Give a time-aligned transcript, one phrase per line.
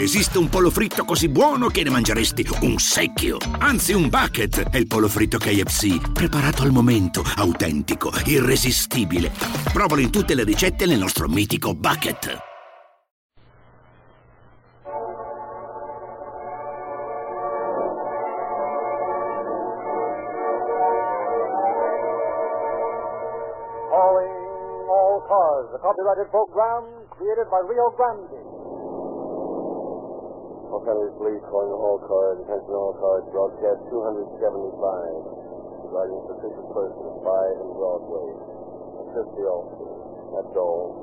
[0.00, 3.36] Esiste un pollo fritto così buono che ne mangeresti un secchio.
[3.58, 9.30] Anzi, un bucket è il pollo fritto KFC, preparato al momento, autentico, irresistibile.
[9.70, 12.38] Provalo in tutte le ricette nel nostro mitico bucket.
[23.90, 24.32] Calling
[24.88, 28.69] all cars, the copyrighted program created by Rio Grande.
[30.70, 34.38] Angeles Police calling all cars, attention all cars, broadcast 275.
[35.82, 38.30] Regarding suspicious person, 5 and Broadway.
[39.02, 39.90] Assist the officer.
[40.30, 40.94] That's all.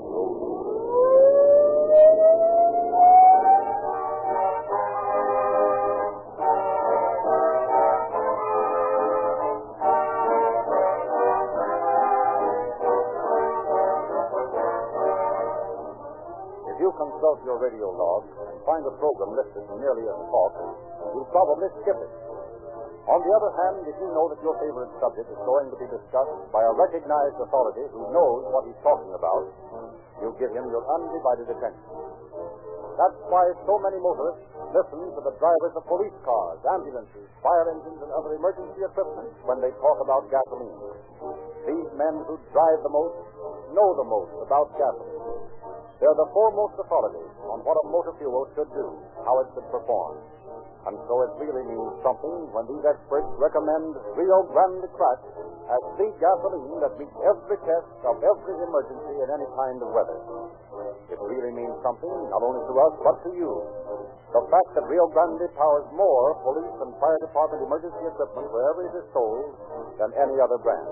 [16.71, 20.53] If you consult your radio log find a program listed merely as talk,
[21.15, 22.11] you'll probably skip it.
[23.07, 25.87] On the other hand, if you know that your favorite subject is going to be
[25.87, 29.47] discussed by a recognized authority who knows what he's talking about,
[30.19, 31.87] you'll give him your undivided attention.
[32.99, 34.43] That's why so many motorists
[34.75, 39.63] listen to the drivers of police cars, ambulances, fire engines, and other emergency equipment when
[39.63, 40.75] they talk about gasoline.
[41.63, 43.15] These men who drive the most
[43.71, 45.36] know the most about gasoline.
[45.97, 48.85] They're the foremost authorities on what a motor fuel should do,
[49.25, 50.21] how it should perform.
[50.85, 55.19] And so it really means something when these experts recommend Rio Grande Crack
[55.67, 60.15] as the gasoline that meets every test of every emergency in any kind of weather.
[61.11, 63.51] It really means something not only to us but to you.
[64.31, 68.93] The fact that Rio Grande powers more police and fire department emergency equipment wherever it
[68.95, 69.57] is sold
[69.97, 70.87] than any other brand.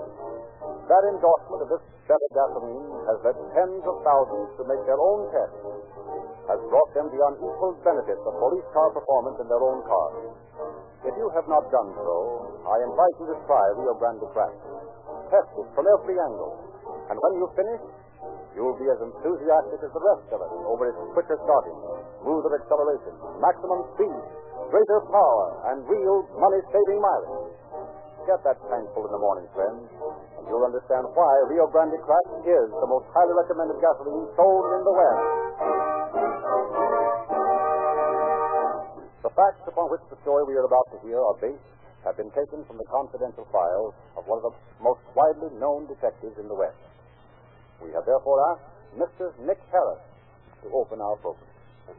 [0.90, 5.26] That endorsement of this better gasoline has led tens of thousands to make their own
[5.34, 5.66] tests,
[6.46, 10.16] has brought them the unequaled benefits of police car performance in their own cars.
[11.02, 12.16] If you have not done so,
[12.70, 14.54] I invite you to try Rio Grande Crack.
[15.34, 16.54] Test it from every angle.
[17.10, 17.82] And when you finish,
[18.54, 21.78] you'll be as enthusiastic as the rest of us over its quicker starting,
[22.22, 24.22] smoother acceleration, maximum speed,
[24.70, 27.58] greater power, and real money-saving mileage.
[28.26, 29.86] Get that tankful in the morning, friends,
[30.46, 34.94] you'll understand why Rio Grande Crack is the most highly recommended gasoline sold in the
[34.94, 35.24] West.
[39.26, 41.66] The facts upon which the story we are about to hear are based
[42.06, 46.38] have been taken from the confidential files of one of the most widely known detectives
[46.38, 46.78] in the West.
[47.82, 49.34] We have therefore asked Mr.
[49.42, 50.00] Nick Harris
[50.62, 51.50] to open our program.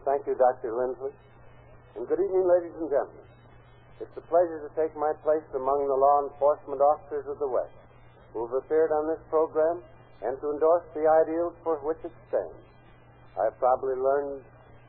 [0.07, 0.71] Thank you, Dr.
[0.71, 1.11] Lindsley.
[1.99, 3.27] And good evening, ladies and gentlemen.
[3.99, 7.75] It's a pleasure to take my place among the law enforcement officers of the West
[8.33, 9.81] who have appeared on this program
[10.21, 12.61] and to endorse the ideals for which it stands.
[13.37, 14.41] I've probably learned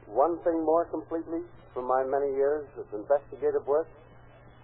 [0.09, 1.44] one thing more completely
[1.75, 3.88] from my many years of investigative work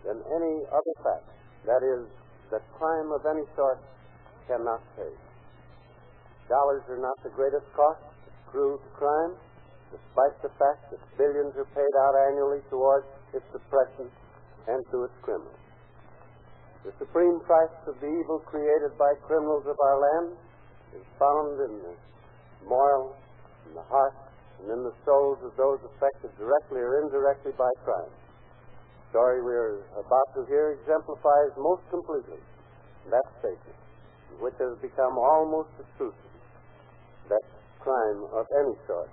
[0.05, 1.29] than any other fact.
[1.69, 2.09] That is,
[2.51, 3.81] that crime of any sort
[4.49, 5.13] cannot pay.
[6.49, 8.01] Dollars are not the greatest cost
[8.45, 9.33] accrued to crime,
[9.93, 14.09] despite the fact that billions are paid out annually towards its suppression
[14.69, 15.64] and to its criminals.
[16.85, 20.37] The supreme price of the evil created by criminals of our land
[20.93, 21.95] is found in the
[22.69, 23.17] moral,
[23.65, 24.13] in the heart,
[24.61, 28.13] and in the souls of those affected directly or indirectly by crime.
[28.13, 32.45] The story we're about to hear exemplifies most completely
[33.09, 33.81] that statement,
[34.45, 36.21] which has become almost a truth
[37.29, 37.45] that
[37.81, 39.09] crime of any sort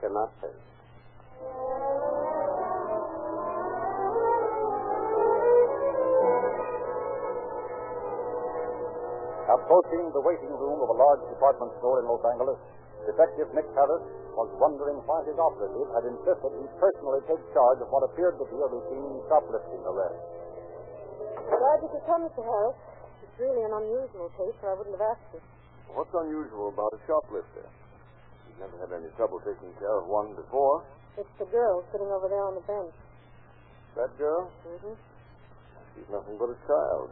[0.00, 1.95] cannot pay.
[9.56, 12.60] Approaching the waiting room of a large department store in Los Angeles,
[13.08, 14.04] Detective Nick Harris
[14.36, 18.44] was wondering why his operative had insisted he personally take charge of what appeared to
[18.52, 20.20] be a routine shoplifting arrest.
[21.48, 22.44] Glad you could come, Mr.
[22.44, 22.76] Harris.
[23.24, 25.40] It's really an unusual case, or I wouldn't have asked you.
[25.96, 27.64] What's unusual about a shoplifter?
[27.64, 30.84] You've never had any trouble taking care of one before.
[31.16, 32.92] It's the girl sitting over there on the bench.
[33.96, 34.52] That girl?
[34.68, 34.92] Mm-hmm.
[35.96, 37.08] She's nothing but a child.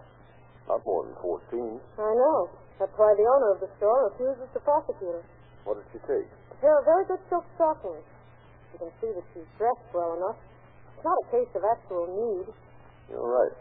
[0.69, 1.81] Not more than 14.
[2.01, 2.49] I know.
[2.81, 5.25] That's why the owner of the store refuses to prosecute her.
[5.65, 6.27] What did she take?
[6.27, 8.05] A pair of very good silk stockings.
[8.73, 10.41] You can see that she's dressed well enough.
[10.97, 12.47] It's not a case of actual need.
[13.13, 13.55] You're right.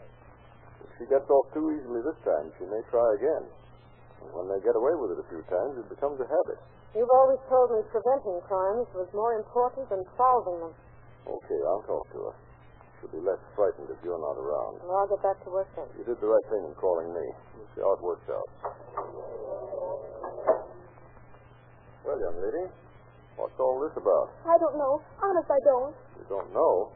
[0.82, 3.44] If she gets off too easily this time, she may try again.
[4.24, 6.58] And when they get away with it a few times, it becomes a habit.
[6.96, 10.74] You've always told me preventing crimes was more important than solving them.
[11.26, 12.34] Okay, I'll talk to her.
[13.04, 14.80] She'll be less frightened if you're not around.
[14.80, 15.84] Well, I'll get back to work then.
[16.00, 17.26] You did the right thing in calling me.
[17.52, 18.48] We'll see how it works out.
[22.00, 22.64] Well, young lady,
[23.36, 24.30] What's all this about?
[24.46, 25.02] I don't know.
[25.20, 25.92] Honest, I don't.
[26.16, 26.94] You don't know?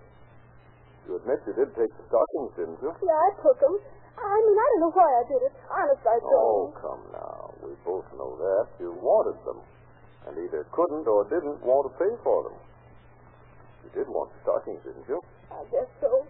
[1.05, 2.89] You admit you did take the stockings, didn't you?
[3.05, 3.75] Yeah, I took them.
[4.17, 5.55] I mean, I don't know why I did it.
[5.69, 6.33] Honest, I don't.
[6.33, 7.53] Oh, come now.
[7.61, 8.65] We both know that.
[8.81, 9.61] You wanted them.
[10.25, 12.57] And either couldn't or didn't want to pay for them.
[13.83, 15.19] You did want the stockings, didn't you?
[15.51, 16.27] I guess so.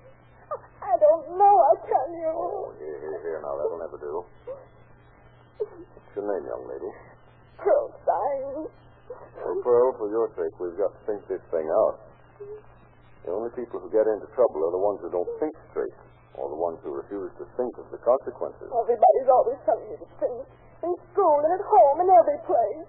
[0.82, 2.32] I don't know, I tell you.
[2.32, 3.38] Oh, here, here, here.
[3.44, 4.24] Now, that'll never do.
[5.58, 6.90] What's your name, young lady?
[7.58, 8.70] Pearl Stein.
[9.10, 12.08] Well, Pearl, for your sake, we've got to think this thing out.
[13.26, 15.98] The only people who get into trouble are the ones who don't think straight,
[16.38, 18.70] or the ones who refuse to think of the consequences.
[18.72, 20.46] Everybody's always telling me to think.
[20.86, 22.86] In school and at home and every place.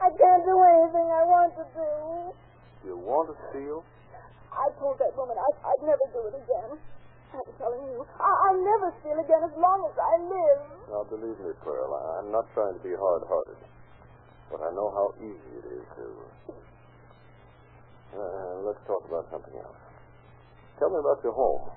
[0.00, 1.90] I can't do anything I want to do.
[2.88, 3.84] You want to steal?
[4.78, 6.78] Told that woman I, I'd never do it again.
[7.34, 10.60] I'm telling you, I, I'll never steal again as long as I live.
[10.88, 13.58] Now, believe me, Pearl, I- I'm not trying to be hard-hearted,
[14.48, 16.06] but I know how easy it is to.
[18.16, 19.82] Uh, let's talk about something else.
[20.78, 21.68] Tell me about your home.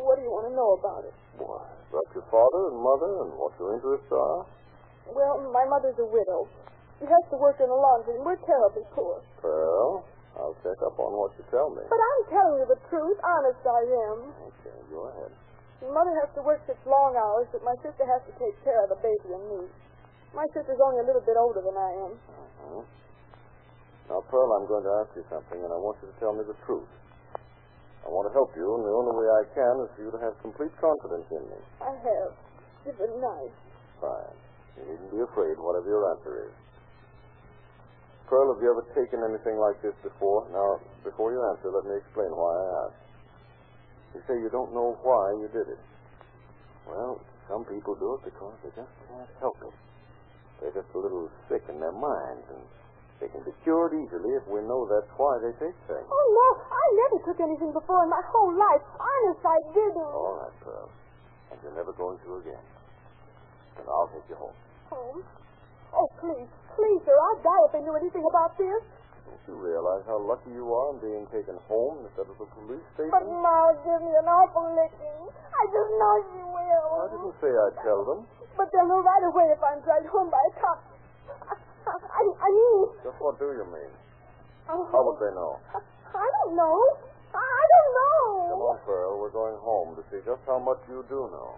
[0.00, 1.14] What do you want to know about it?
[1.38, 1.70] What?
[1.92, 4.42] About your father and mother and what your interests are?
[5.12, 6.48] Well, my mother's a widow.
[6.98, 9.22] She has to work in a laundry, and we're terribly poor.
[9.40, 10.04] Pearl,
[10.38, 11.82] I'll check up on what you tell me.
[11.90, 13.18] But I'm telling you the truth.
[13.22, 14.18] Honest, I am.
[14.50, 15.32] Okay, go ahead.
[15.90, 18.92] Mother has to work such long hours that my sister has to take care of
[18.92, 19.62] the baby and me.
[20.36, 22.12] My sister's only a little bit older than I am.
[22.14, 22.82] Uh-huh.
[24.12, 26.44] Now, Pearl, I'm going to ask you something, and I want you to tell me
[26.46, 26.86] the truth.
[28.04, 30.20] I want to help you, and the only way I can is for you to
[30.20, 31.60] have complete confidence in me.
[31.80, 32.32] I have.
[32.86, 33.54] You've been nice.
[34.00, 34.34] Fine.
[34.76, 36.52] You needn't be afraid, whatever your answer is.
[38.30, 40.46] Pearl, have you ever taken anything like this before?
[40.54, 42.96] Now, before you answer, let me explain why I ask.
[44.14, 45.82] You say you don't know why you did it.
[46.86, 47.18] Well,
[47.50, 49.74] some people do it because they just can't help it.
[50.62, 52.62] They're just a little sick in their minds, and
[53.18, 56.06] they can be cured easily if we know that's why they take things.
[56.06, 56.46] Oh, no.
[56.70, 58.86] I never took anything before in my whole life.
[58.94, 60.06] Honest, I didn't.
[60.06, 60.86] All right, Pearl.
[61.50, 62.62] And you're never going to again.
[63.82, 64.54] And I'll take you home.
[64.94, 65.18] Home?
[65.94, 67.14] Oh, please, please, sir.
[67.14, 68.82] I'd die if they knew anything about this.
[69.26, 72.82] Don't you realize how lucky you are in being taken home instead of the police
[72.94, 73.10] station?
[73.14, 75.20] But Ma'll give me an awful licking.
[75.30, 76.90] I just know she will.
[76.98, 78.26] I didn't say I'd tell them.
[78.58, 80.78] But they'll know right away if I'm dragged home by a cop.
[81.50, 81.54] I,
[81.94, 83.92] I, I mean, Just what do you mean?
[84.70, 85.58] oh, How would they know?
[86.14, 86.76] I don't know.
[87.34, 88.26] I, I don't know.
[88.50, 89.18] Come on, Pearl.
[89.22, 91.54] We're going home to see just how much you do know.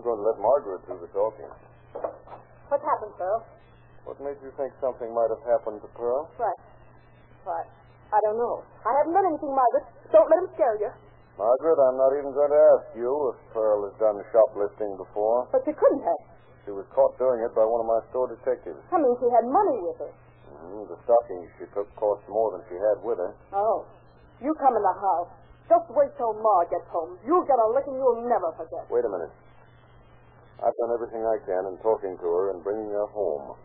[0.00, 1.44] I'm going to let Margaret do the talking.
[2.72, 3.44] What's happened, Pearl?
[4.08, 6.24] What made you think something might have happened to Pearl?
[6.40, 6.56] What?
[7.44, 7.68] What?
[8.08, 8.64] I don't know.
[8.80, 9.84] I haven't done anything, Margaret.
[10.08, 10.88] Don't let him scare you.
[11.36, 15.52] Margaret, I'm not even going to ask you if Pearl has done shoplifting before.
[15.52, 16.22] But you couldn't have.
[16.64, 18.80] She was caught doing it by one of my store detectives.
[18.88, 20.12] I mean, she had money with her.
[20.48, 23.36] Mm, the stockings she took cost more than she had with her.
[23.52, 23.84] Oh.
[24.40, 25.28] You come in the house.
[25.68, 27.20] Just wait till Ma gets home.
[27.20, 28.88] You'll get a licking you'll never forget.
[28.88, 29.28] Wait a minute.
[30.60, 33.56] I've done everything I can in talking to her and bringing her home.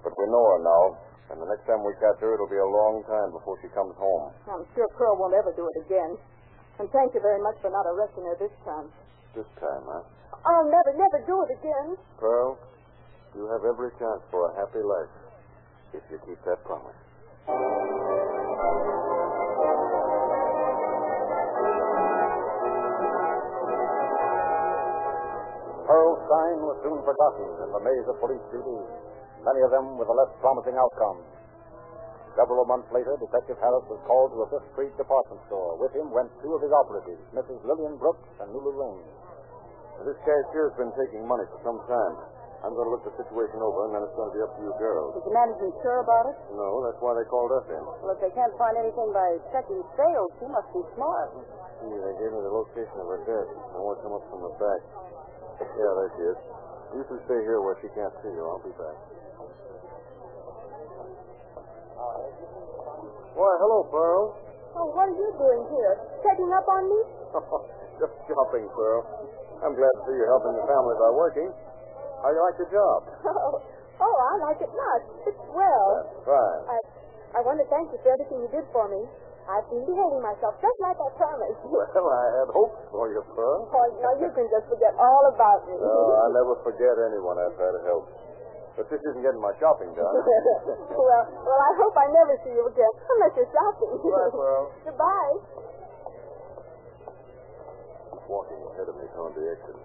[0.00, 0.84] But we know her now,
[1.30, 3.92] and the next time we catch her, it'll be a long time before she comes
[4.00, 4.32] home.
[4.48, 6.16] I'm sure Pearl won't ever do it again.
[6.80, 8.88] And thank you very much for not arresting her this time.
[9.36, 10.02] This time, huh?
[10.48, 12.00] I'll never, never do it again.
[12.18, 12.58] Pearl,
[13.36, 15.12] you have every chance for a happy life
[15.92, 16.96] if you keep that promise.
[26.52, 28.76] Pearl Stein was soon forgotten in the maze of police duty,
[29.40, 31.24] many of them with a less promising outcome.
[32.36, 35.80] Several months later, Detective Harris was called to a Fifth Street department store.
[35.80, 37.56] With him went two of his operatives, Mrs.
[37.64, 39.04] Lillian Brooks and Lulu Lane.
[40.04, 42.16] This cashier's been taking money for some time.
[42.64, 44.60] I'm going to look the situation over, and then it's going to be up to
[44.62, 45.18] you girls.
[45.18, 46.36] Is the management sure about it?
[46.54, 47.80] No, that's why they called us in.
[47.80, 51.32] Well, if they can't find anything by checking sales, she must be smart.
[51.82, 53.50] See, they gave me the location of her desk.
[53.50, 54.80] I want to come up from the back.
[55.76, 56.38] Yeah, there she is.
[56.92, 58.44] You can stay here where she can't see you.
[58.44, 58.98] I'll be back.
[63.32, 64.36] Why, hello, Pearl.
[64.76, 65.94] Oh, what are you doing here?
[66.20, 67.00] Checking up on me?
[68.00, 69.00] Just shopping, Pearl.
[69.64, 71.48] I'm glad to see you're helping the family by working.
[72.20, 73.00] How do you like the job?
[74.02, 75.04] Oh, oh, I like it much.
[75.30, 75.88] It's well.
[76.02, 76.62] That's fine.
[76.74, 76.76] I,
[77.38, 79.06] I want to thank you for everything you did for me.
[79.42, 81.58] I've been behaving myself just like I promised.
[81.66, 83.66] Well, I had hopes for you, Pearl.
[83.66, 85.74] Oh, now you can just forget all about me.
[85.82, 88.06] No, I never forget anyone I try to help.
[88.78, 90.14] But this isn't getting my shopping done.
[90.96, 93.90] well, well, I hope I never see you again, unless you're shopping.
[94.00, 94.64] Goodbye, Pearl.
[94.86, 95.34] Goodbye.
[98.30, 99.76] Walking ahead of me toward the exit.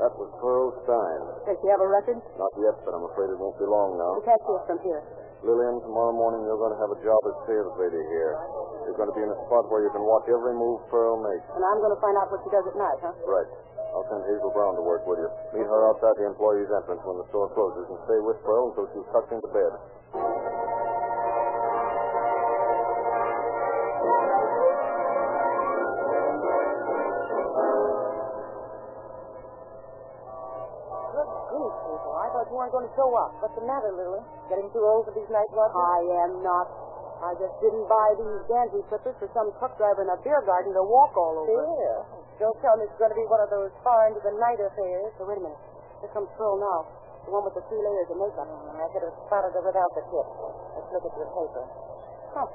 [0.00, 1.20] That was Pearl Stein.
[1.44, 2.16] Does she have a record?
[2.40, 4.16] Not yet, but I'm afraid it won't be long now.
[4.16, 5.02] We can't see it from here.
[5.40, 8.36] Lillian, tomorrow morning you're going to have a job as sales lady here.
[8.84, 11.48] You're going to be in a spot where you can watch every move Pearl makes.
[11.56, 13.16] And I'm going to find out what she does at night, huh?
[13.24, 13.48] Right.
[13.96, 15.28] I'll send Hazel Brown to work with you.
[15.56, 18.86] Meet her outside the employee's entrance when the store closes and stay with Pearl until
[18.92, 19.72] she's tucked into bed.
[32.94, 33.46] Thought you weren't going to show up.
[33.46, 34.22] What's the matter, Lily?
[34.50, 35.78] Getting too old for these night watches?
[35.78, 36.66] I am not.
[37.20, 40.72] I just didn't buy these Gansey slippers for some truck driver in a beer garden
[40.72, 41.52] to walk all over.
[41.52, 41.96] Beer?
[42.40, 45.12] Don't tell me it's going to be one of those far into the night affairs.
[45.20, 45.60] So wait a minute.
[46.00, 46.88] Here comes Pearl now.
[47.28, 48.48] The one with the three layers of makeup.
[48.48, 50.28] I could have spotted her without the tip.
[50.72, 51.64] Let's look at your paper.
[52.32, 52.48] Huh.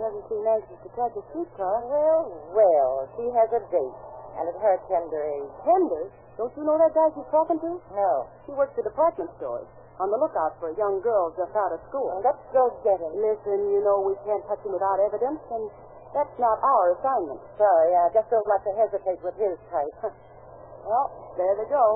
[0.00, 1.84] Doesn't seem anxious to catch a streetcar.
[1.84, 2.22] Well,
[2.56, 3.98] well, she has a date,
[4.38, 5.52] and her tender age.
[5.64, 6.10] Tender?
[6.36, 7.70] Don't you know that guy she's talking to?
[7.94, 8.10] No.
[8.46, 9.66] He works at department stores.
[10.02, 12.10] On the lookout for a young girls just out of school.
[12.10, 13.14] Well, let's go get him.
[13.14, 15.70] Listen, you know we can't touch him without evidence, and
[16.10, 17.38] that's not our assignment.
[17.54, 20.10] Sorry, I just don't like to hesitate with his type.
[20.82, 21.06] Well,
[21.38, 21.86] there they go.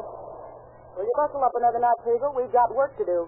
[0.95, 2.33] Will you bustle up another notch, Hazel?
[2.39, 3.27] We've got work to do.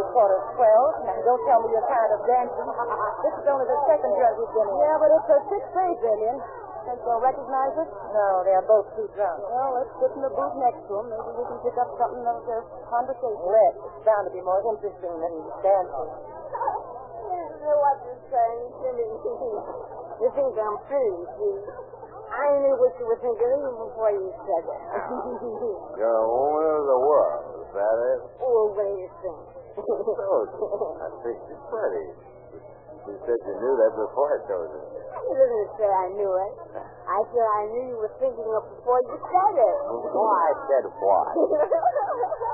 [0.00, 0.08] It?
[0.16, 0.90] Quarter to twelve.
[1.04, 2.68] Now, don't tell me you're tired of dancing.
[3.22, 4.76] this is only the second drug we've been in.
[4.80, 6.38] Yeah, but it's a six-page alien.
[6.80, 7.90] Think they'll recognize us?
[7.92, 9.44] No, they're both too drunk.
[9.44, 11.12] Well, let's get in the booth next to them.
[11.12, 13.36] Maybe we can pick up something of their conversation.
[13.44, 13.76] Let's.
[13.84, 16.10] It's bound to be more interesting than dancing.
[17.60, 19.06] what you're saying to me.
[20.24, 21.56] you think I'm pretty, see?
[22.30, 24.80] I knew what you were thinking even before you said it.
[25.98, 28.20] You're a woman of the world, is that it?
[28.38, 29.49] oh, wait a second.
[29.78, 31.38] Oh, I think
[31.70, 32.06] pretty.
[33.06, 34.82] You said you knew that before I told you.
[34.82, 36.52] I didn't say I knew it.
[37.06, 39.78] I said I knew you were thinking of before you said it.
[39.88, 41.32] Why I said what?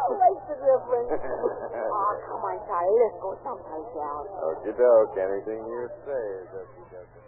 [0.06, 1.10] What's the difference?
[1.18, 3.00] oh, come on, Charlie.
[3.00, 4.30] Let's go someplace else.
[4.38, 7.20] Okie doke, anything you say, Dusty Dusty.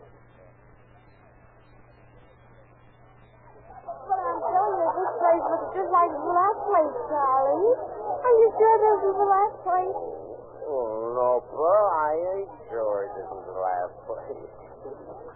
[4.08, 7.97] But I'm telling you, this place looks just like the last place, Charlie.
[8.18, 9.98] Are you sure this is the last place?
[10.68, 14.52] Oh, no, Pearl, I ain't sure this is the last place.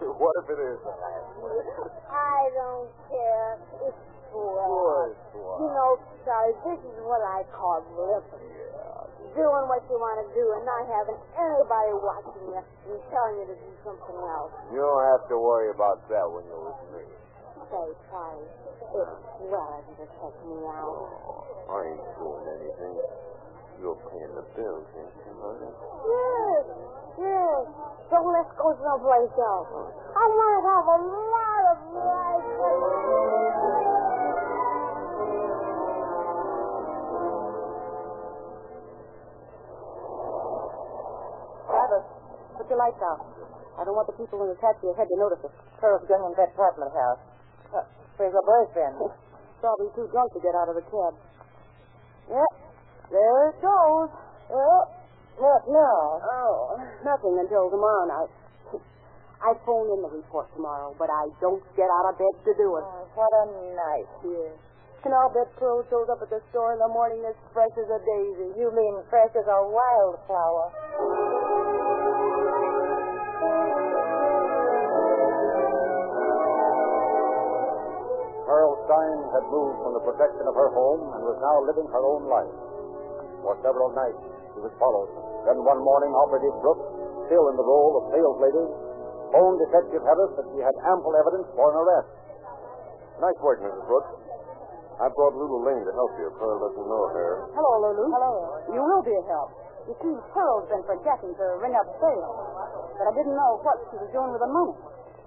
[0.19, 1.67] what if it is the last place?
[2.11, 3.51] I don't care.
[3.87, 5.15] It's swell.
[5.31, 5.57] Swell.
[5.63, 5.89] You know,
[6.27, 8.51] Charlie, this is what I call living.
[9.33, 13.45] Doing what you want to do and not having anybody watching you and telling you
[13.49, 14.53] to do something else.
[14.69, 17.01] You don't have to worry about that when you're with me.
[17.73, 18.45] Say, Charlie,
[18.93, 20.85] it's swell to take me out.
[20.85, 21.42] Oh.
[21.73, 22.93] I ain't doing anything.
[23.81, 25.73] You're paying the bills, ain't you, honey?
[26.05, 26.69] Yes,
[27.17, 27.65] yes.
[28.13, 29.69] So let's go someplace else.
[30.13, 32.53] I want to have a lot of life.
[42.53, 43.19] Put your lights out.
[43.75, 45.51] I don't want the people in the taxi ahead to notice us.
[45.81, 47.17] Pearl's going in that apartment house.
[47.73, 47.81] Uh,
[48.21, 49.09] where's her boyfriend?
[49.57, 51.17] Probably too drunk to get out of the cab.
[53.03, 54.09] Yep, there it goes.
[54.49, 54.83] Oh, well,
[55.37, 56.21] what now?
[56.23, 58.31] Oh, nothing until tomorrow night.
[59.43, 62.79] I phone in the report tomorrow, but I don't get out of bed to do
[62.79, 62.85] it.
[62.87, 63.45] Oh, what a
[63.75, 64.07] night.
[64.23, 64.55] Yeah.
[65.03, 67.91] And I'll bet Pearl shows up at the store in the morning as fresh as
[67.91, 68.55] a daisy.
[68.55, 70.71] You mean fresh as a wildflower.
[78.47, 81.99] Pearl Stein had moved from the protection of her home and was now living her
[81.99, 82.72] own life.
[83.43, 84.23] For several nights
[84.55, 85.11] he was followed.
[85.43, 86.87] Then one morning, Operative Brooks,
[87.27, 88.65] still in the role of sales lady,
[89.35, 92.09] phoned Detective Harris that she had ample evidence for an arrest.
[93.19, 93.83] Nice work, Mrs.
[93.83, 94.11] Brooks.
[95.01, 96.29] I brought Lulu Ling to help you.
[96.37, 97.49] Pearl doesn't know her.
[97.51, 98.05] Hello, Lulu.
[98.13, 98.31] Hello.
[98.71, 99.51] You will be a help.
[99.89, 102.37] You see, Pearl's been forgetting to ring up sales.
[102.95, 104.77] But I didn't know what she was doing with the money.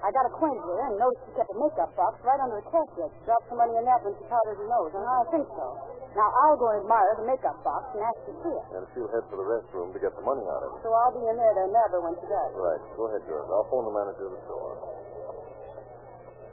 [0.00, 2.66] I got acquainted with her and noticed she kept a makeup box right under the
[2.70, 3.26] cash register.
[3.26, 5.66] Dropped some money in that when she powdered her nose, and I think so.
[6.14, 8.66] Now, I'll go and admire the makeup box and ask to see it.
[8.72, 10.86] And she'll head for the restroom to get the money out of it.
[10.86, 12.50] So I'll be in there to nab her when she does.
[12.56, 12.80] Right.
[12.96, 13.48] Go ahead, George.
[13.52, 14.74] I'll phone the manager of the store.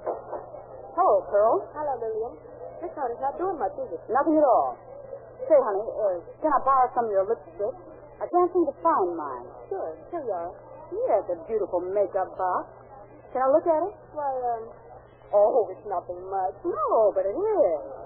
[0.03, 1.63] Hello, Pearl.
[1.74, 2.33] Hello, Lillian.
[2.83, 4.01] This one is not doing much, is it?
[4.12, 4.75] Nothing at all.
[5.48, 7.75] Say, honey, uh, can I borrow some of your lipstick?
[8.19, 9.48] I can't seem to find mine.
[9.72, 10.51] Sure, here you are.
[10.91, 12.67] Here's a beautiful makeup box.
[13.31, 13.95] Can I look at it?
[14.13, 14.63] Why, um,
[15.33, 16.55] oh, it's nothing much.
[16.67, 18.02] No, but it is.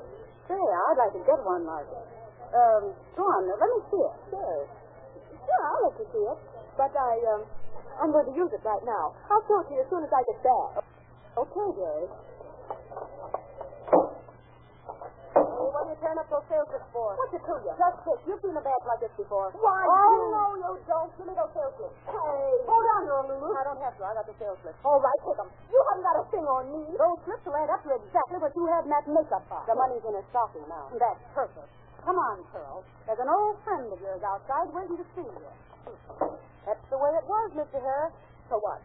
[0.48, 2.08] Say, I'd like to get one like it.
[2.56, 2.84] Um,
[3.20, 4.16] go on, let me see it.
[4.32, 4.64] Sure.
[5.44, 6.40] Sure, I'll let you see it.
[6.80, 7.42] But I, um,
[8.00, 9.12] I'm going to use it right now.
[9.28, 10.84] I'll show it to you as soon as I get back.
[11.36, 12.08] Okay, dearie.
[15.98, 17.10] Hey, what are you tearing up those sales slips for?
[17.18, 17.74] What's it to you?
[17.74, 18.20] Just this.
[18.30, 19.50] You've seen a bag like this before.
[19.58, 19.82] Why?
[19.82, 21.10] Oh, no, you don't.
[21.18, 21.98] Give me those sales slips.
[22.06, 22.50] Hey.
[22.70, 23.50] Hold on, girl, Lulu.
[23.58, 24.04] I don't have to.
[24.06, 24.78] I got the sales slips.
[24.86, 25.50] All right, take them.
[25.74, 26.82] You haven't got a thing on me.
[26.94, 29.66] Those slips will add up to exactly what you have in that makeup box.
[29.66, 30.86] The money's in his stocking now.
[30.94, 31.70] That's perfect.
[32.06, 32.86] Come on, Pearl.
[33.10, 35.50] There's an old friend of yours outside waiting to see you.
[36.64, 37.82] That's the way it was, Mr.
[37.82, 38.14] Harris.
[38.48, 38.80] So what?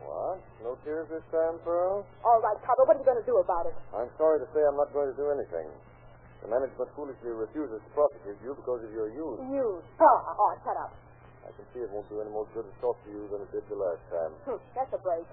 [0.00, 0.38] What?
[0.62, 2.04] No tears this time, Pearl?
[2.24, 3.76] All right, Copper, what are you going to do about it?
[3.96, 5.68] I'm sorry to say I'm not going to do anything.
[6.44, 9.40] The management foolishly refuses to prosecute you because of your youth.
[9.48, 9.80] You.
[9.80, 10.92] Oh, oh, shut up.
[11.40, 13.50] I can see it won't do any more good to talk to you than it
[13.52, 14.32] did the last time.
[14.44, 15.24] Hmm, that's a break.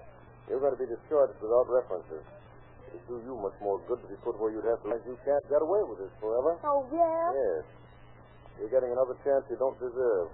[0.48, 2.24] You're going to be discharged without references.
[2.88, 4.96] It'd do you much more good to be put where you'd have to.
[5.04, 6.56] You can't get away with this forever.
[6.64, 7.28] Oh, yeah?
[7.36, 7.64] Yes.
[8.56, 10.32] You're getting another chance you don't deserve.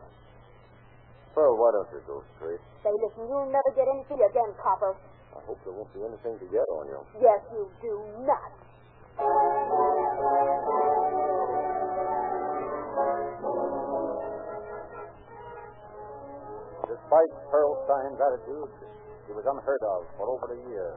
[1.34, 2.62] Well, why don't you go straight?
[2.86, 4.94] Say, listen, you'll never get anything again, Copper.
[5.34, 6.98] I hope there won't be anything to get on you.
[7.18, 7.94] Yes, you do
[8.26, 8.50] not.
[17.08, 18.68] Despite Pearl Stein's attitude,
[19.24, 20.92] he was unheard of for over a year.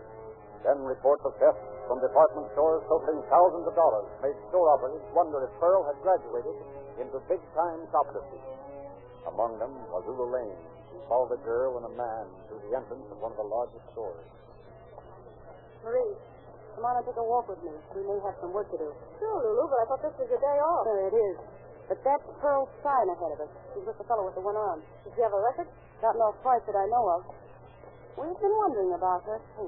[0.59, 5.39] Then reports of theft from department stores totaling thousands of dollars made store operatives wonder
[5.47, 6.51] if Pearl had graduated
[6.99, 8.43] into big-time shoplifting.
[9.23, 10.59] Among them was Lulu Lane,
[10.91, 13.87] who followed a girl and a man through the entrance of one of the largest
[13.95, 14.27] stores.
[15.79, 16.11] Marie,
[16.75, 17.71] come on and take a walk with me.
[17.95, 18.91] We may have some work to do.
[19.15, 20.83] Sure, Lulu, but I thought this was your day off.
[20.83, 21.39] Sure, it is.
[21.91, 23.51] But that's Pearl Stein ahead of us.
[23.75, 24.79] She's with the fellow with the one arm.
[25.03, 25.67] Did you have a record?
[26.00, 27.27] Got no price that I know of.
[28.15, 29.43] We've been wondering about her.
[29.60, 29.67] Hey,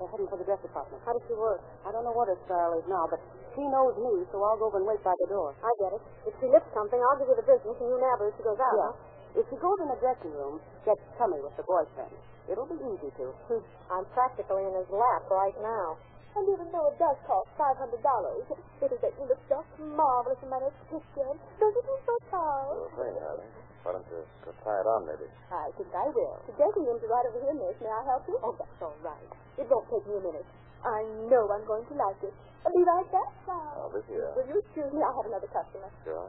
[0.00, 1.04] they're heading for the dress department.
[1.04, 1.60] How does she work?
[1.84, 3.20] I don't know what her style is now, but
[3.52, 5.52] she knows me, so I'll go over and wait by the door.
[5.60, 6.00] I get it.
[6.24, 8.48] If she lifts something, I'll give you the business, and you nab her as she
[8.48, 8.72] goes out.
[8.72, 9.44] Yeah.
[9.44, 12.16] If she goes in the dressing room, get tummy with the boyfriend.
[12.48, 13.28] It'll be easy to.
[13.44, 13.60] Hmm.
[13.92, 16.00] I'm practically in his lap right now.
[16.36, 18.44] And even though it does cost five hundred dollars,
[18.80, 21.32] it'll make me look just marvelous in my next picture.
[21.34, 22.76] Don't you think so, Charles?
[22.76, 23.48] Sure thing, Harry.
[23.82, 25.26] Why don't you go try it on, maybe?
[25.50, 26.36] I think I will.
[26.46, 27.78] The dressing room's right over here, miss.
[27.80, 28.36] May I help you?
[28.42, 29.30] Oh, that's all right.
[29.56, 30.46] It won't take me a minute.
[30.84, 32.34] I know I'm going to like it.
[32.66, 33.78] I'll be right back, Charles.
[33.78, 34.30] I'll be here.
[34.34, 35.00] Will you excuse me?
[35.00, 35.88] I have another customer.
[36.04, 36.28] Sure.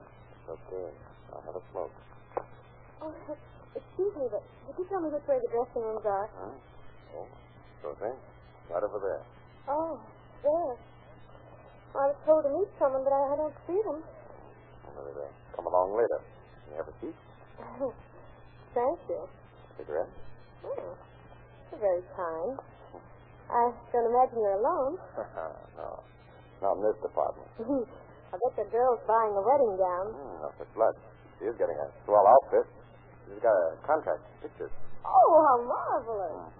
[0.49, 0.87] Okay.
[1.33, 1.93] I'll have a smoke.
[3.01, 3.13] Oh,
[3.75, 6.29] excuse me, but could you tell me which way the dressing rooms are?
[6.33, 6.53] Huh?
[7.17, 7.27] Oh,
[7.81, 8.17] sure thing.
[8.69, 9.21] Right over there.
[9.69, 10.01] Oh,
[10.41, 10.77] yes.
[11.93, 14.01] I was told to meet someone, but I, I don't see them.
[14.01, 16.17] Well, come along later.
[16.21, 17.17] Can you have a seat?
[18.73, 19.21] Thank you.
[19.77, 20.09] Cigarette?
[20.65, 20.97] Oh,
[21.69, 22.57] you're very kind.
[23.49, 24.97] I don't imagine you're alone.
[25.77, 26.01] no.
[26.61, 27.49] Not in this department.
[28.29, 30.13] I bet the girl's buying a wedding gown.
[30.13, 30.93] Hmm, not for blood.
[31.37, 32.65] She is getting a swell outfit.
[33.25, 34.73] She's got a contract for pictures.
[35.05, 36.53] Oh, how marvelous.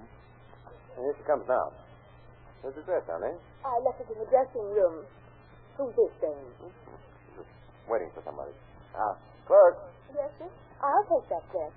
[0.98, 1.70] And here she comes now.
[2.62, 3.36] Where's the dress, honey?
[3.64, 5.08] I left it in the dressing room.
[5.80, 6.36] Who's this, then?
[6.60, 7.52] She's just
[7.88, 8.52] waiting for somebody.
[8.96, 9.16] Ah,
[9.48, 9.80] clerk.
[10.12, 10.50] Yes, sir?
[10.84, 11.72] I'll take that dress.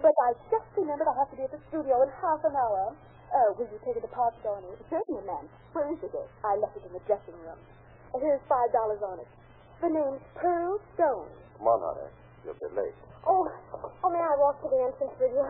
[0.00, 2.92] But I just remembered I have to be at the studio in half an hour.
[3.32, 4.78] Uh, will you take it on it?
[4.92, 5.48] Certainly, ma'am.
[5.72, 6.12] Where is it?
[6.44, 7.58] I left it in the dressing room.
[8.20, 9.28] Here's five dollars on it.
[9.80, 11.28] The name's Pearl Stone.
[11.58, 12.08] Come on, honey.
[12.46, 12.94] A bit late.
[13.26, 15.42] Oh, oh, may I walk to the entrance with you?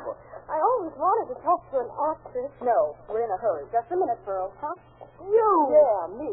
[0.49, 2.49] I always wanted to talk to an actress.
[2.65, 3.69] No, we're in a hurry.
[3.69, 4.49] Just a minute, Pearl.
[4.57, 4.73] Huh?
[5.21, 5.53] You!
[5.77, 6.33] Yeah, me.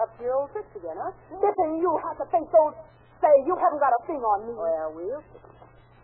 [0.00, 1.12] Up to your old tricks again, huh?
[1.36, 2.72] Listen, you have to face old...
[3.20, 4.56] Say, you haven't got a thing on me.
[4.56, 5.44] Well, we'll see.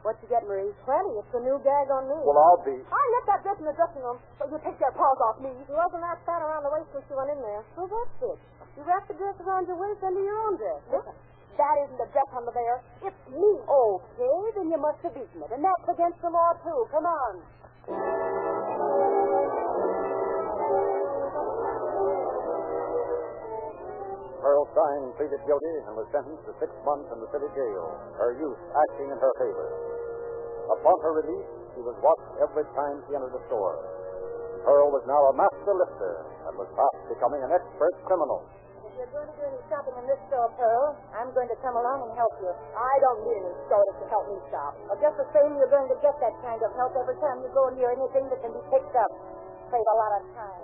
[0.05, 0.69] What you get, Marie?
[0.85, 1.13] Plenty.
[1.25, 2.21] It's a new gag on me.
[2.21, 2.77] Well, I'll be.
[2.77, 5.51] I left that dress in the dressing room, so you take your paws off me.
[5.51, 7.65] You wasn't that fat around the waist when she went in there.
[7.73, 8.39] Well, that's it.
[8.77, 10.81] You wrap the dress around your waist under your own dress.
[10.93, 11.17] Listen,
[11.59, 12.79] that isn't the dress under there.
[13.03, 13.51] It's me.
[13.67, 15.51] Oh, okay, then you must have beaten it.
[15.51, 16.87] And that's against the law, too.
[16.95, 17.33] Come on.
[24.39, 27.91] Pearl Stein pleaded guilty and was sentenced to six months in the city jail,
[28.23, 29.69] her youth acting in her favor.
[30.79, 33.83] Upon her release, she was watched every time she entered the store.
[34.63, 38.47] Pearl was now a master lifter and was fast becoming an expert criminal.
[38.99, 42.11] You're going to do any shopping in this store, Pearl, I'm going to come along
[42.11, 42.51] and help you.
[42.51, 44.75] I don't need any soda to help me shop.
[44.91, 47.51] But just the same, you're going to get that kind of help every time you
[47.55, 49.07] go near anything that can be picked up.
[49.71, 50.59] Save a lot of time.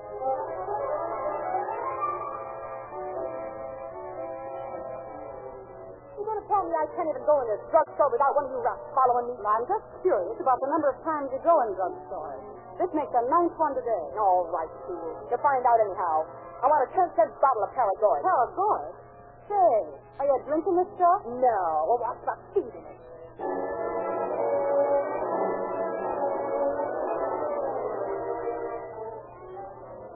[6.18, 8.52] You're going to tell me I can't even go in this drugstore without one of
[8.58, 9.38] you rats following me?
[9.46, 12.63] I'm just curious about the number of times you go in drugstores.
[12.78, 14.04] This makes the ninth one today.
[14.18, 14.98] All right, Sue.
[15.30, 16.26] You'll find out anyhow.
[16.58, 18.22] I want a 10 cent bottle of Paradise.
[18.24, 18.94] Paradise?
[19.46, 19.74] Say,
[20.18, 21.22] are you drinking this stuff?
[21.28, 21.60] No.
[21.86, 22.98] Well, what's about feeding it?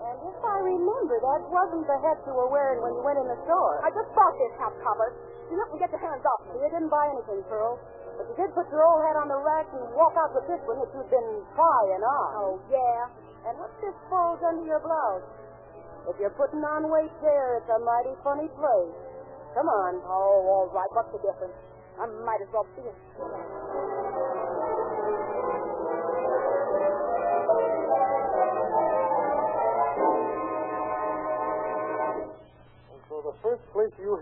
[0.02, 3.28] And if I remember, that wasn't the hat you were wearing when you went in
[3.28, 3.84] the store.
[3.86, 5.14] I just bought this hat cover.
[5.52, 6.58] You me get your hands off me.
[6.60, 7.78] You didn't buy anything, Pearl.
[8.18, 10.58] But you did put your old hat on the rack and walk out with this
[10.66, 12.28] one that you've been trying on.
[12.34, 13.06] Oh, yeah?
[13.46, 15.22] And what's this folds under your blouse?
[16.10, 18.96] If you're putting on weight there, it's a mighty funny place.
[19.54, 20.02] Come on.
[20.02, 20.90] Oh, all right.
[20.98, 21.54] What's the difference?
[21.94, 22.96] I might as well be in.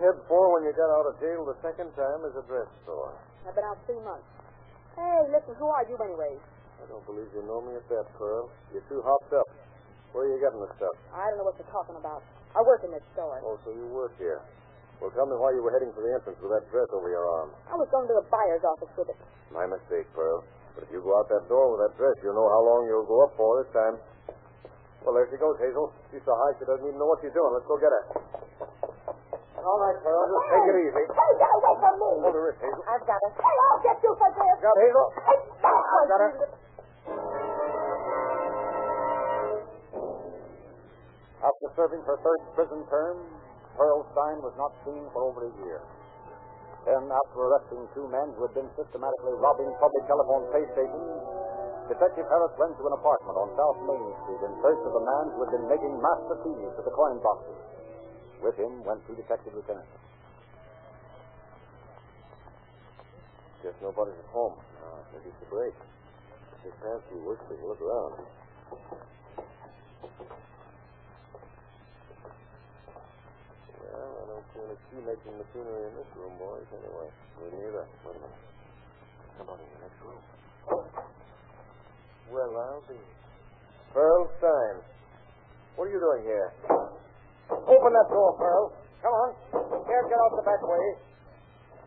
[0.07, 3.19] Head for when you got out of jail the second time is a dress store.
[3.43, 4.27] I've been out three months.
[4.95, 6.39] Hey, listen, who are you anyway?
[6.79, 8.47] I don't believe you know me at that, Pearl.
[8.71, 9.49] You're too hopped up.
[10.15, 10.95] Where are you getting the stuff?
[11.11, 12.23] I don't know what you're talking about.
[12.55, 13.43] I work in this store.
[13.43, 14.41] Oh, so you work here.
[15.03, 17.27] Well, tell me why you were heading for the entrance with that dress over your
[17.29, 17.53] arm.
[17.69, 19.19] I was going to the buyer's office with it.
[19.53, 20.41] My mistake, Pearl.
[20.73, 23.05] But if you go out that door with that dress, you'll know how long you'll
[23.05, 24.01] go up for this time.
[25.05, 25.93] Well, there she goes, Hazel.
[26.09, 27.53] She's so high she doesn't even know what she's doing.
[27.53, 28.05] Let's go get her.
[29.67, 30.31] All right, Pearl.
[30.31, 31.05] Just take it easy.
[31.11, 32.11] Hey, get away from me!
[32.23, 32.87] Hold her wrist, Hazel.
[32.87, 33.35] I've got it.
[33.35, 34.57] Hey, I'll get you for this!
[34.63, 35.07] Got Hazel?
[35.27, 35.39] Hey!
[35.67, 36.31] I've got her.
[41.43, 43.19] After serving her third prison term,
[43.75, 45.83] Pearl Stein was not seen for over a year.
[46.87, 51.11] Then, after arresting two men who had been systematically robbing public telephone pay stations,
[51.91, 55.35] Detective Harris went to an apartment on South Main Street in search of the man
[55.35, 57.76] who had been making master keys to the coin boxes.
[58.47, 59.91] With him went two detective lieutenants.
[63.59, 64.55] Guess nobody's at home.
[65.11, 65.75] Maybe it's a break.
[66.63, 68.23] This fancy works, so you look around.
[73.83, 77.11] Well, I don't see any key-making machinery in this room, boys, anyway.
[77.43, 77.83] Me neither.
[78.07, 78.47] Wait a minute.
[79.39, 80.23] Somebody in the next room.
[82.31, 82.95] Well, I'll be.
[83.93, 84.87] Pearl Stein.
[85.75, 86.55] What are you doing here?
[87.51, 88.65] Open that door, Pearl.
[89.03, 89.31] Come on.
[89.87, 90.87] Can't get out the back way.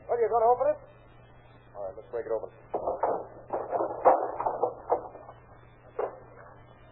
[0.07, 0.77] Well, you going to open it?
[1.75, 2.49] All right, let's break it open.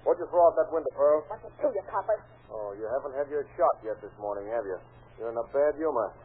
[0.03, 1.19] What'd you throw out that window, Pearl?
[1.27, 2.17] It to you, copper?
[2.51, 4.79] Oh, you haven't had your shot yet this morning, have you?
[5.19, 6.15] You're in a bad humor.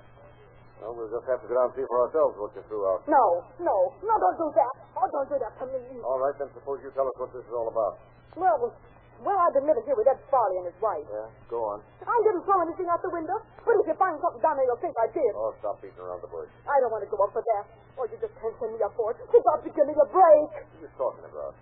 [0.78, 3.06] Well, we'll just have to go down and see for ourselves what you threw out.
[3.06, 4.74] No, no, no, don't do that.
[4.98, 5.98] Oh, don't do that to me.
[6.02, 8.02] All right, then suppose you tell us what this is all about.
[8.34, 8.74] Well,
[9.22, 11.06] well, I've been living here with Ed Farley and his wife.
[11.06, 11.78] Yeah, go on.
[12.02, 14.82] I didn't throw anything out the window, but if you find something down there, you'll
[14.82, 15.32] think I did.
[15.38, 16.50] Oh, stop beating around the bush.
[16.66, 17.64] I don't want to go up for that.
[17.94, 19.20] Or you just can't send me up for it.
[19.20, 20.50] You got to give me a break.
[20.50, 21.52] What are you talking about?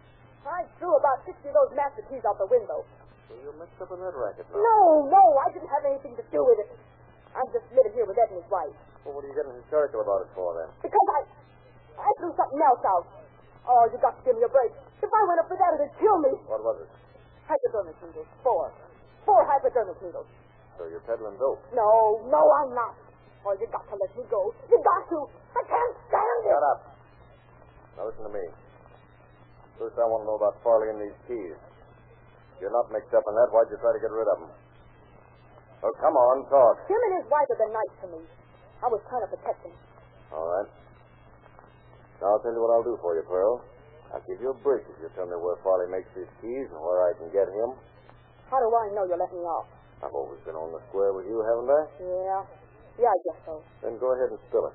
[0.46, 2.87] I threw about 60 of those master keys out the window.
[3.29, 4.57] So you're mixed up in that racket now.
[4.57, 6.70] No, no, I didn't have anything to do with it.
[7.37, 8.75] I'm just living here with Ed and his wife.
[9.05, 10.70] Well, what are you getting hysterical about it for, then?
[10.83, 11.20] Because I,
[12.01, 13.05] I threw something else out.
[13.68, 14.73] Oh, you got to give me a break.
[14.99, 16.33] If I went up for that, it'd kill me.
[16.49, 16.90] What was it?
[17.50, 18.30] Hypodermic needles.
[18.46, 18.70] Four.
[19.26, 20.30] Four hypodermic needles.
[20.78, 21.58] So you're peddling dope.
[21.74, 22.94] No, no, I'm not.
[23.42, 24.54] Oh, you got to let me go.
[24.70, 25.18] You got to.
[25.58, 26.52] I can't stand it.
[26.54, 26.78] Shut up.
[27.98, 28.44] Now listen to me.
[29.82, 31.58] First, I want to know about Farley and these keys.
[32.62, 33.48] You're not mixed up in that.
[33.50, 34.52] Why'd you try to get rid of them?
[35.80, 36.76] Oh, come on, talk.
[36.86, 38.20] Him and his wife have been nice to me.
[38.84, 39.72] I was trying to protect him.
[40.36, 40.68] All right.
[42.20, 43.64] Now I'll tell you what I'll do for you, Pearl.
[44.11, 46.81] I'll give you a break if you tell me where Farley makes these keys and
[46.83, 47.79] where I can get him.
[48.51, 49.70] How do I know you're letting me off?
[50.03, 51.83] I've always been on the square with you, haven't I?
[52.03, 52.40] Yeah.
[52.99, 53.62] Yeah, I guess so.
[53.87, 54.75] Then go ahead and spill it.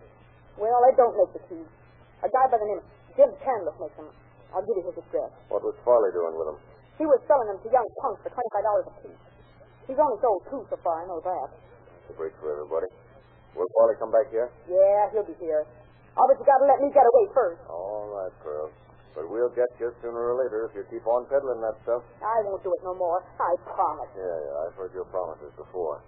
[0.55, 1.67] Well, they don't make the keys.
[2.23, 2.87] A guy by the name of
[3.19, 4.07] Jim Candless makes them.
[4.55, 5.35] I'll give you his address.
[5.51, 6.59] What was Farley doing with them?
[6.95, 9.23] He was selling them to young punks for $25 a piece.
[9.91, 11.47] He's only sold two so far, I know that.
[12.07, 12.87] It's a break for everybody.
[13.51, 14.47] Will Farley come back here?
[14.71, 15.67] Yeah, he'll be here.
[16.15, 17.59] Oh, but you gotta let me get away first.
[17.67, 18.71] All right, Pearl.
[19.15, 22.03] But we'll get you sooner or later if you keep on peddling that stuff.
[22.19, 23.23] I won't do it no more.
[23.39, 24.11] I promise.
[24.11, 26.03] Yeah, yeah, I've heard your promises before.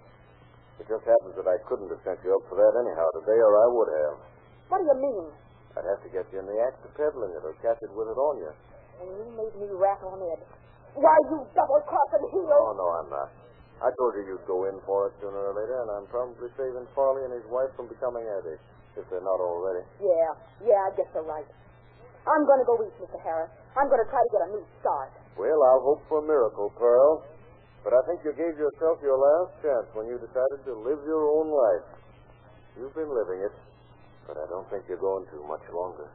[0.76, 3.52] It just happens that I couldn't have sent you up for that anyhow today, or
[3.56, 4.16] I would have.
[4.68, 5.26] What do you mean?
[5.74, 8.12] I'd have to get you in the act of peddling it or catch it with
[8.12, 8.52] it on you.
[9.00, 10.44] And you made me rat on Ed.
[10.94, 12.60] Why, you double-crossing heel!
[12.60, 13.30] Oh, no, I'm not.
[13.78, 16.84] I told you you'd go in for it sooner or later, and I'm probably saving
[16.98, 18.66] Farley and his wife from becoming addicts,
[18.98, 19.86] if they're not already.
[20.02, 20.30] Yeah,
[20.66, 21.46] yeah, I guess you're right.
[22.26, 23.20] I'm going to go east, Mr.
[23.22, 23.50] Harris.
[23.76, 25.12] I'm going to try to get a new start.
[25.38, 27.22] Well, I'll hope for a miracle, Pearl.
[27.84, 31.24] But I think you gave yourself your last chance when you decided to live your
[31.38, 31.86] own life.
[32.76, 33.54] You've been living it.
[34.26, 36.08] But I don't think you're going to much longer.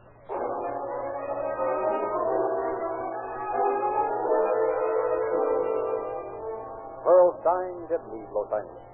[7.04, 8.88] Pearl Stein did leave Los Angeles,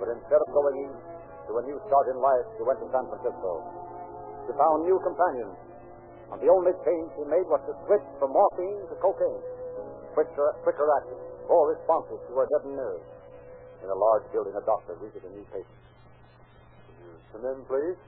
[0.00, 1.02] but instead of going east
[1.46, 3.50] to a new start in life, she went to San Francisco.
[4.48, 5.54] She found new companions,
[6.32, 9.42] and the only change she made was to switch from morphine to cocaine.
[10.16, 11.18] Quicker, quicker action,
[11.48, 13.04] more responsive to her deadened nerves.
[13.84, 15.80] In a large building, a doctor greeted a new patient.
[17.32, 17.98] Come in, please.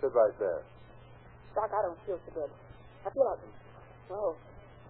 [0.00, 0.60] Sit right there.
[1.54, 2.52] Doc, I don't feel so good.
[3.04, 3.40] I feel like,
[4.12, 4.36] well,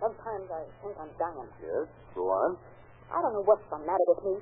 [0.03, 1.51] sometimes I think I'm dying.
[1.63, 2.59] Yes, go on.
[3.13, 4.35] I don't know what's the matter with me.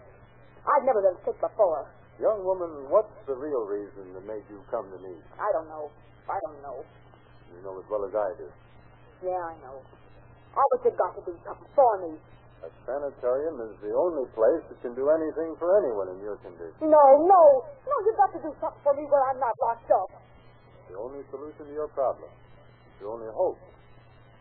[0.64, 1.84] I've never been sick before.
[2.16, 5.12] Young woman, what's the real reason that made you come to me?
[5.36, 5.90] I don't know.
[6.30, 6.80] I don't know.
[7.54, 8.48] You know as well as I do.
[9.22, 9.78] Yeah, I know.
[10.54, 12.18] But you've got to do something for me.
[12.64, 16.78] A sanitarium is the only place that can do anything for anyone in your condition.
[16.80, 17.42] No, no.
[17.84, 20.10] No, you've got to do something for me where I'm not locked up.
[20.88, 22.30] The only solution to your problem.
[23.00, 23.60] The only hope.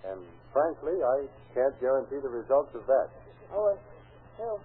[0.05, 0.21] And
[0.51, 3.07] frankly, I can't guarantee the results of that.
[3.51, 3.75] Oh,
[4.39, 4.59] well,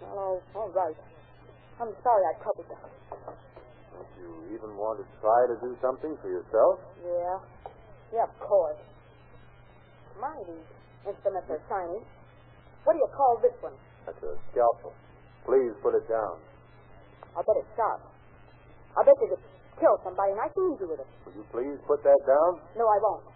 [0.00, 0.96] well, all, all right.
[1.80, 2.78] I'm sorry I troubled you.
[3.98, 6.78] Don't you even want to try to do something for yourself?
[7.02, 7.42] Yeah.
[8.14, 8.78] Yeah, of course.
[10.22, 10.70] My, these
[11.02, 11.98] instruments are shiny.
[12.86, 13.74] What do you call this one?
[14.06, 14.94] That's a scalpel.
[15.42, 16.38] Please put it down.
[17.34, 18.06] I'll bet it's sharp.
[18.94, 19.44] I bet you could
[19.82, 21.08] kill somebody and I can eat you with it.
[21.26, 22.62] Would you please put that down?
[22.78, 23.26] No, I won't.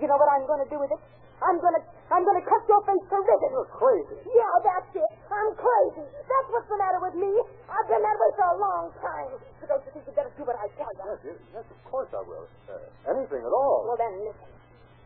[0.00, 1.00] You know what I'm going to do with it?
[1.40, 3.52] I'm going to I'm going to cut your face to ribbons.
[3.54, 4.18] You're crazy.
[4.28, 5.12] Yeah, that's it.
[5.32, 6.04] I'm crazy.
[6.04, 7.32] That's what's the matter with me.
[7.64, 9.32] I've been that way for a long time.
[9.60, 11.04] So don't you think you better do what I tell you?
[11.08, 12.44] Yes, yes, yes of course I will.
[12.68, 12.76] Uh,
[13.08, 13.88] anything at all.
[13.88, 14.52] Well, then, listen.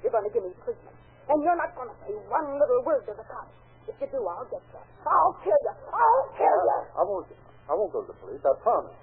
[0.02, 0.96] You're going to give me treatment.
[1.30, 3.54] And you're not going to say one little word to the cops.
[3.86, 4.82] If you do, I'll get you.
[5.06, 5.74] I'll kill you.
[5.94, 6.80] I'll kill you.
[6.98, 7.26] I won't.
[7.68, 8.42] I won't go to the police.
[8.42, 8.96] I promise.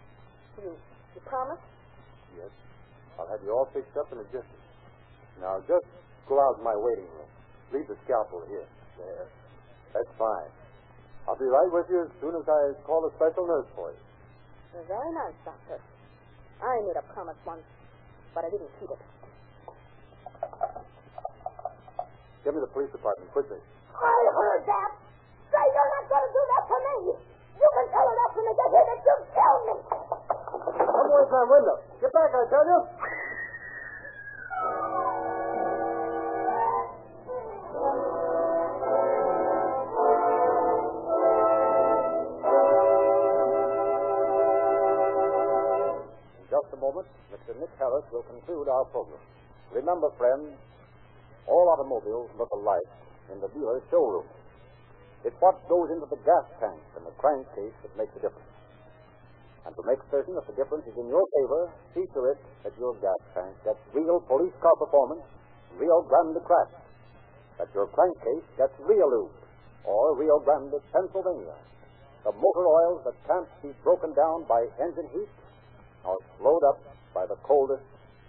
[0.59, 0.71] You,
[1.15, 1.61] you promise?
[2.37, 2.51] Yes.
[3.17, 4.59] I'll have you all fixed up in a jiffy.
[5.39, 5.87] Now, just
[6.27, 7.29] go out in my waiting room.
[7.73, 8.65] Leave the scalpel here.
[8.97, 9.27] There.
[9.93, 10.51] That's fine.
[11.27, 14.01] I'll be right with you as soon as I call a special nurse for you.
[14.75, 15.79] You're very nice, Doctor.
[16.61, 17.65] I made a promise once,
[18.35, 19.01] but I didn't keep it.
[22.45, 23.57] Give me the police department, quickly.
[23.57, 24.91] I heard that.
[25.49, 26.95] Say you're not going to do that to me.
[27.57, 29.75] You can tell enough when they get here that you killed me.
[30.75, 31.75] Come away from that window.
[32.03, 32.79] Get back, I tell you.
[48.27, 49.21] Conclude our program.
[49.71, 50.53] Remember, friends,
[51.47, 52.91] all automobiles look alike
[53.31, 54.25] in the dealer's showroom.
[55.25, 58.53] It's what goes into the gas tank and the crankcase that makes the difference.
[59.65, 62.77] And to make certain that the difference is in your favor, see to it that
[62.77, 65.25] your gas tank gets real police car performance,
[65.81, 66.69] Rio Grande crack.
[67.57, 69.33] That your crankcase gets Rio Lube
[69.85, 71.57] or Rio Grande Pennsylvania.
[72.21, 75.33] The motor oils that can't be broken down by engine heat
[76.05, 76.77] or slowed up
[77.13, 77.85] by the coldest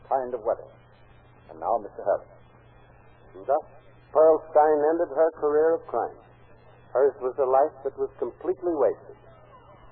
[0.09, 0.67] kind of weather.
[1.51, 2.03] And now, Mr.
[2.05, 2.27] Harris.
[3.47, 3.67] Thus,
[4.13, 6.17] Pearl Stein ended her career of crime.
[6.93, 9.17] Hers was a life that was completely wasted.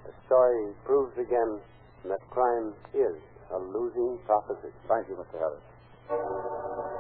[0.07, 1.61] The story proves again
[2.09, 3.17] that crime is
[3.53, 4.73] a losing proposition.
[4.89, 5.39] Thank you, Mr.
[5.39, 6.94] Harris.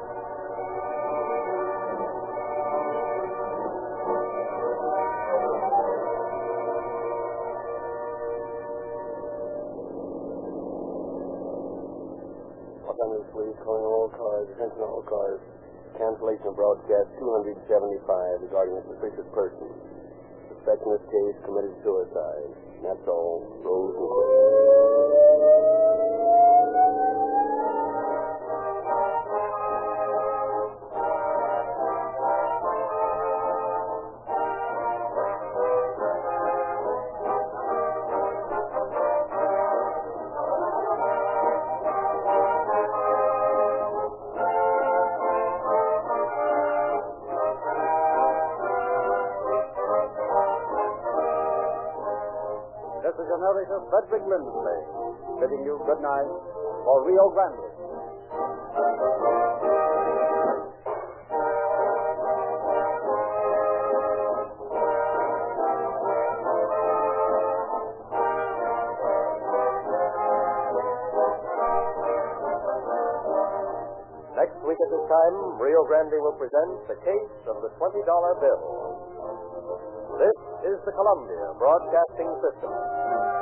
[13.34, 15.42] Police calling all cars, attention all cars.
[15.98, 17.66] Cancellation of broadcast 275
[18.46, 19.74] regarding a suspicious person.
[20.54, 22.50] Suspect in this case committed suicide.
[22.86, 23.42] That's all.
[23.66, 24.83] Rose
[53.74, 54.80] narrator, Frederick Lindsley,
[55.40, 56.30] bidding you good night
[56.84, 57.58] for Rio Grande.
[74.34, 78.62] Next week at this time, Rio Grande will present the case of the $20 bill.
[80.18, 80.38] This
[80.70, 83.33] is the Columbia Broadcasting System.